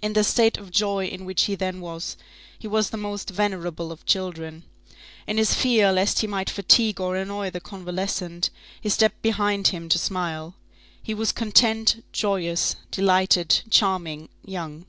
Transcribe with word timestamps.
In 0.00 0.12
the 0.12 0.22
state 0.22 0.56
of 0.56 0.70
joy 0.70 1.06
in 1.06 1.24
which 1.24 1.46
he 1.46 1.56
then 1.56 1.80
was, 1.80 2.16
he 2.56 2.68
was 2.68 2.90
the 2.90 2.96
most 2.96 3.30
venerable 3.30 3.90
of 3.90 4.06
children. 4.06 4.62
In 5.26 5.36
his 5.36 5.52
fear 5.52 5.90
lest 5.92 6.20
he 6.20 6.28
might 6.28 6.48
fatigue 6.48 7.00
or 7.00 7.16
annoy 7.16 7.50
the 7.50 7.58
convalescent, 7.58 8.50
he 8.80 8.88
stepped 8.88 9.20
behind 9.20 9.66
him 9.74 9.88
to 9.88 9.98
smile. 9.98 10.54
He 11.02 11.12
was 11.12 11.32
content, 11.32 12.04
joyous, 12.12 12.76
delighted, 12.92 13.62
charming, 13.68 14.28
young. 14.46 14.86